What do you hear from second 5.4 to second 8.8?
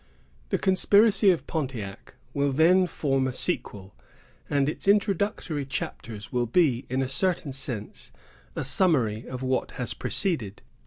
chapters will be, in a certain sense, a